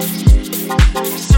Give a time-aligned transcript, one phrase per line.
[0.00, 1.37] Surrender.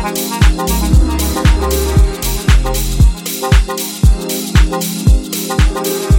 [0.00, 0.18] Thank
[6.12, 6.17] you.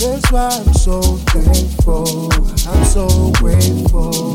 [0.00, 2.32] That is why I'm so thankful.
[2.72, 4.34] I'm so grateful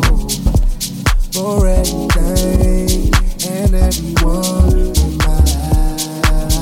[1.34, 3.10] for everything
[3.50, 6.54] and everyone in my life.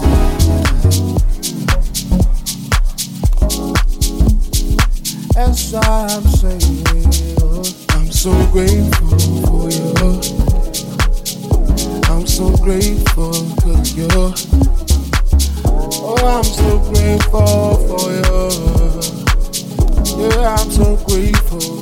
[5.35, 6.87] That's why I'm saying,
[7.89, 9.91] I'm so grateful for you.
[12.09, 14.07] I'm so grateful cause you.
[15.65, 18.82] Oh, I'm so grateful for you.
[20.31, 21.72] I'm so grateful.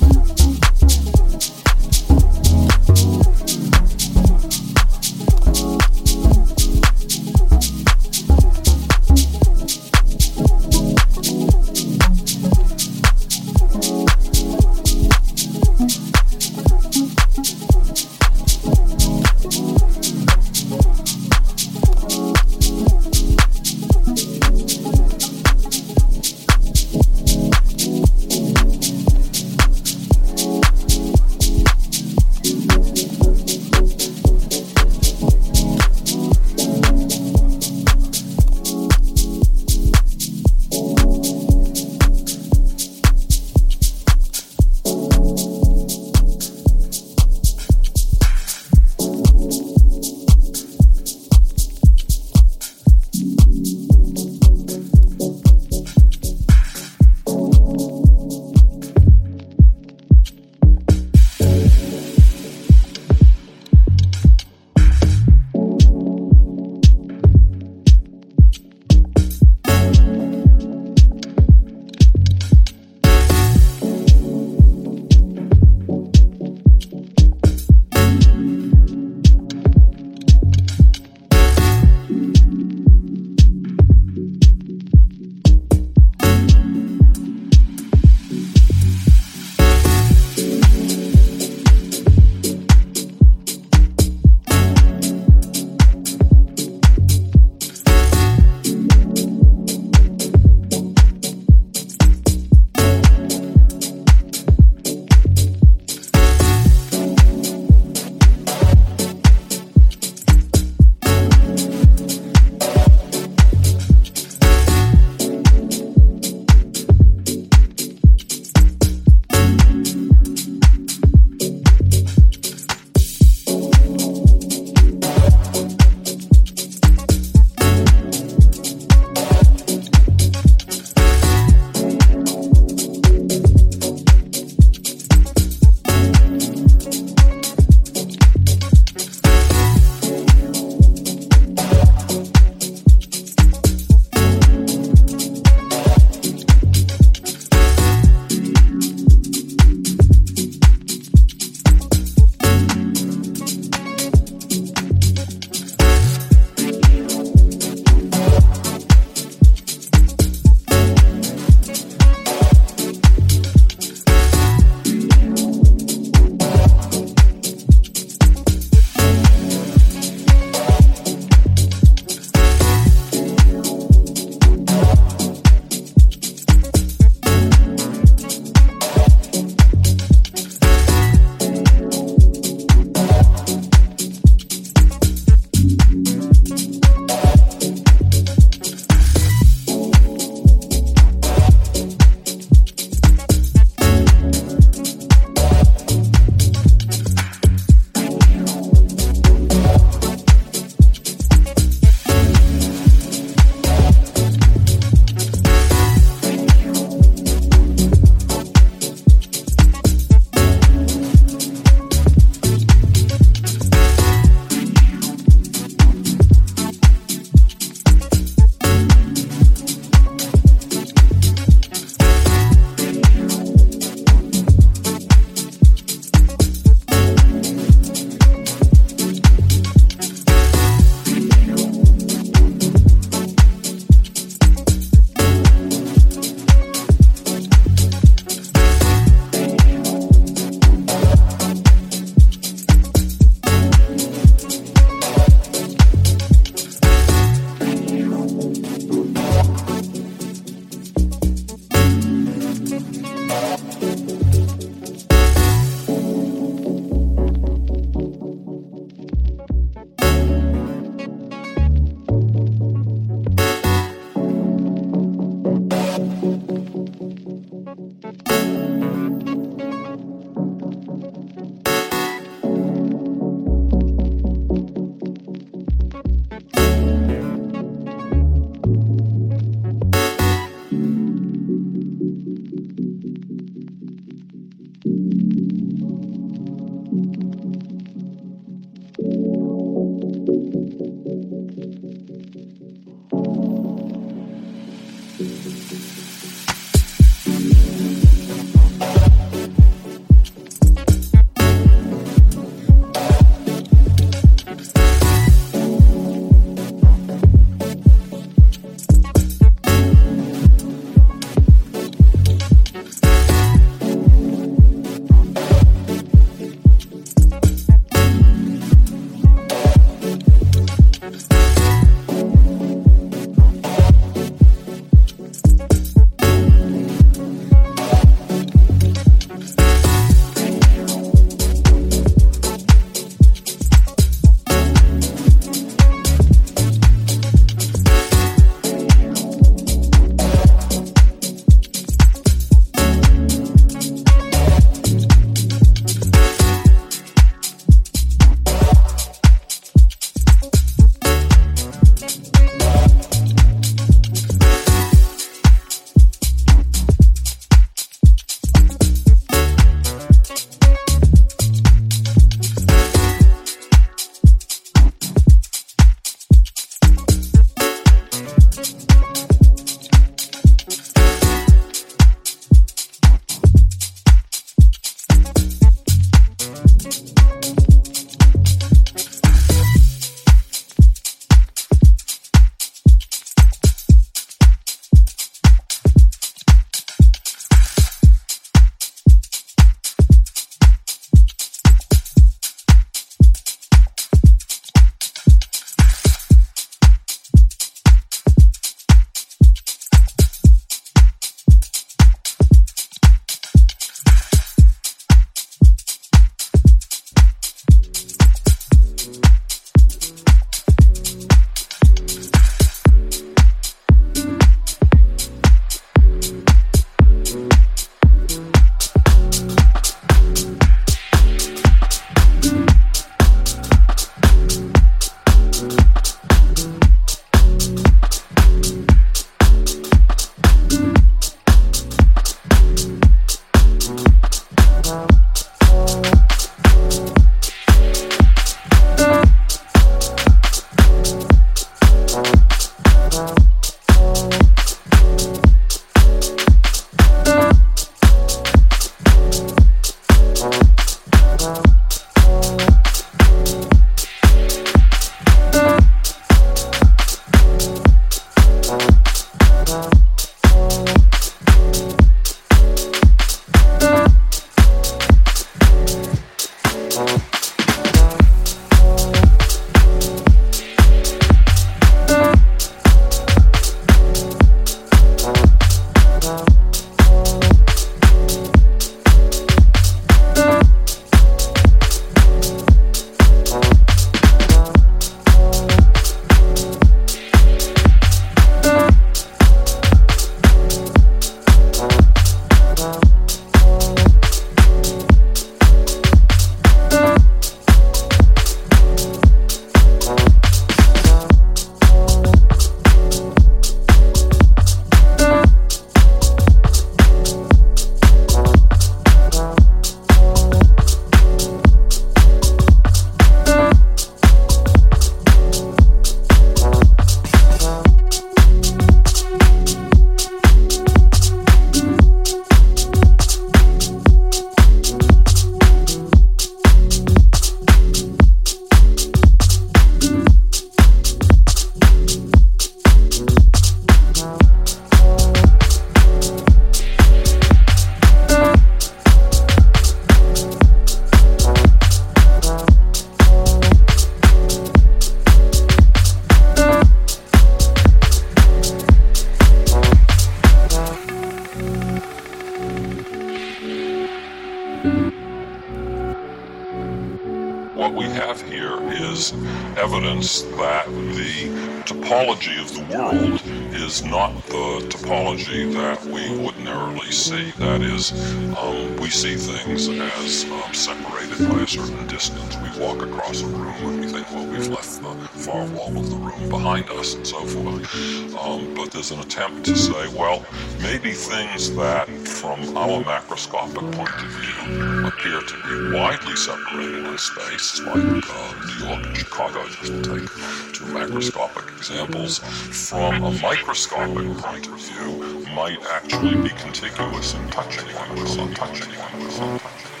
[557.91, 559.33] What we have here is
[559.77, 561.49] evidence that the
[561.83, 563.41] topology of the world
[563.73, 567.51] is not the topology that we ordinarily see.
[567.51, 568.11] That is,
[568.57, 571.10] um, we see things as um, separated
[571.47, 572.57] by a certain distance.
[572.57, 576.09] We walk across a room and we think, well, we've left the far wall of
[576.09, 578.35] the room behind us and so forth.
[578.35, 580.45] Um, but there's an attempt to say, well,
[580.81, 587.17] maybe things that from our macroscopic point of view appear to be widely separated in
[587.17, 590.29] space, like uh, New York and Chicago, just to take
[590.73, 597.85] two macroscopic examples, from a microscopic point of view, might actually be contiguous and touching
[597.95, 600.00] one another, touching one another.